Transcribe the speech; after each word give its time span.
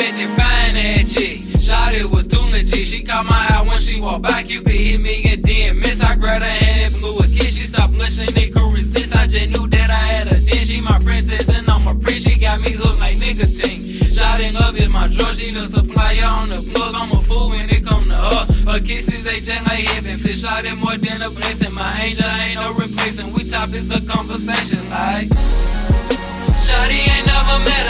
met 0.00 0.16
that 0.16 0.30
fine 0.40 0.76
ass 0.80 1.12
chick. 1.12 1.36
Shawty 1.60 2.10
was 2.10 2.26
doing 2.26 2.52
legit. 2.52 2.88
She 2.88 3.04
caught 3.04 3.26
my 3.28 3.36
eye 3.36 3.64
when 3.68 3.78
she 3.78 4.00
walked 4.00 4.22
by. 4.22 4.42
Cupid 4.42 4.72
hit 4.72 5.00
me 5.00 5.22
and 5.30 5.44
then 5.44 5.78
miss. 5.78 6.02
I 6.02 6.16
grabbed 6.16 6.44
her 6.44 6.50
hand 6.50 6.94
and 6.94 7.00
blew 7.00 7.18
a 7.18 7.26
kiss. 7.28 7.56
She 7.56 7.66
stopped 7.66 7.92
blushing, 7.92 8.32
they 8.34 8.48
could 8.48 8.72
resist. 8.72 9.14
I 9.14 9.26
just 9.26 9.52
knew 9.52 9.68
that 9.68 9.90
I 9.90 10.04
had 10.14 10.26
a 10.32 10.40
dish. 10.40 10.68
She 10.68 10.80
my 10.80 10.98
princess 11.04 11.54
and 11.54 11.68
I'm 11.68 11.86
a 11.86 11.94
prince. 11.94 12.24
She 12.24 12.40
got 12.40 12.60
me 12.60 12.72
hooked 12.72 13.00
like 13.00 13.18
nicotine. 13.18 13.82
Shawty 14.16 14.52
love 14.54 14.76
is 14.76 14.88
my 14.88 15.06
drug. 15.06 15.34
She 15.36 15.52
the 15.52 15.66
supplier 15.68 16.24
on 16.24 16.48
the 16.48 16.62
plug. 16.72 16.94
I'm 16.96 17.12
a 17.12 17.20
fool 17.22 17.50
when 17.50 17.68
it 17.68 17.84
come 17.84 18.04
to 18.04 18.16
her. 18.16 18.72
Her 18.72 18.80
kisses 18.80 19.22
they 19.22 19.40
just 19.40 19.62
like 19.68 19.84
heaven. 19.92 20.16
Fish 20.16 20.44
out 20.44 20.64
it 20.64 20.76
more 20.76 20.96
than 20.96 21.20
a 21.22 21.30
blessing. 21.30 21.74
My 21.74 21.92
angel 22.00 22.26
ain't 22.26 22.56
no 22.56 22.72
replacing. 22.72 23.32
We 23.32 23.44
topics 23.44 23.90
a 23.90 24.00
conversation 24.00 24.88
like. 24.88 25.28
Shawty 26.64 27.00
ain't 27.04 27.26
never 27.26 27.58
met 27.68 27.89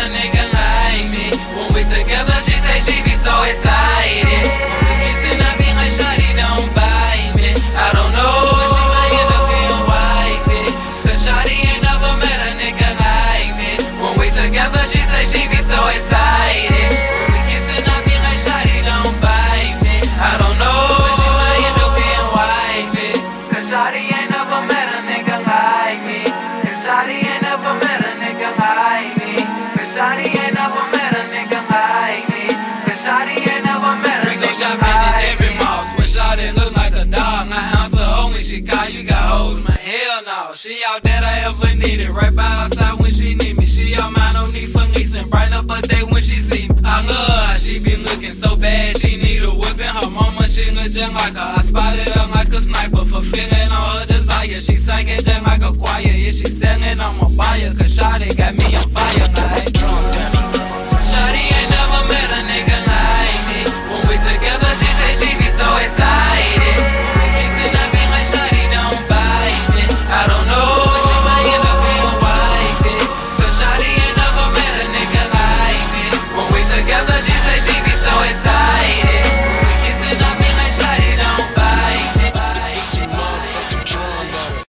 Shawty 30.01 30.33
ain't 30.33 30.55
never 30.55 30.81
met 30.97 31.13
a 31.13 31.29
nigga 31.29 31.61
like 31.69 32.25
me. 32.33 32.49
Cause 32.89 33.05
Shawty 33.05 33.37
ain't 33.37 33.65
never 33.69 34.01
met 34.01 34.25
a 34.25 34.31
nigga 34.33 34.33
like 34.33 34.41
me. 34.41 34.41
We 34.41 34.47
go 34.47 34.53
shopping 34.57 34.97
in 34.97 35.29
every 35.29 35.53
mall. 35.61 35.85
Swear 35.85 36.09
Shawty 36.09 36.57
look 36.57 36.75
like 36.75 36.95
a 36.97 37.05
dog. 37.05 37.53
I 37.53 37.85
answer 37.85 38.09
when 38.33 38.41
she 38.41 38.63
call, 38.63 38.89
you 38.89 39.05
got 39.05 39.21
hoes, 39.29 39.63
man. 39.63 39.77
Hell 39.77 40.23
no. 40.25 40.55
She 40.55 40.81
all 40.89 41.01
that 41.05 41.23
I 41.23 41.53
ever 41.53 41.77
needed. 41.77 42.09
Right 42.09 42.35
by 42.35 42.49
her 42.49 42.69
side 42.69 42.99
when 42.99 43.13
she 43.13 43.35
need 43.35 43.59
me. 43.59 43.67
She 43.67 43.95
all 44.01 44.11
mine, 44.11 44.33
no 44.33 44.51
need 44.51 44.73
for 44.73 44.89
leasing. 44.97 45.29
Bright 45.29 45.53
up 45.53 45.69
her 45.69 45.83
day 45.83 46.03
when 46.09 46.23
she 46.23 46.41
see 46.41 46.67
me. 46.73 46.81
I 46.83 47.05
love 47.05 47.53
her. 47.53 47.59
She 47.61 47.79
be 47.85 47.97
looking 47.97 48.33
so 48.33 48.57
bad. 48.57 48.97
She 48.97 49.19
need 49.21 49.43
a 49.43 49.53
whipping. 49.53 49.85
Her 49.85 50.09
mama, 50.09 50.49
she 50.49 50.65
look 50.71 50.89
just 50.97 51.13
like 51.13 51.37
her. 51.37 51.53
I 51.57 51.61
spotted 51.61 52.09
her 52.09 52.27
like 52.33 52.49
a 52.49 52.61
sniper. 52.63 53.05
Fulfilling 53.05 53.71
all 53.71 54.01
her 54.01 54.07
desire. 54.07 54.61
She 54.65 54.77
singing 54.77 55.21
just 55.21 55.43
like 55.45 55.61
a 55.61 55.77
choir. 55.77 56.01
If 56.09 56.41
she 56.41 56.49
selling, 56.49 56.99
I'ma 56.99 57.29
buy 57.37 57.69
her. 57.69 57.91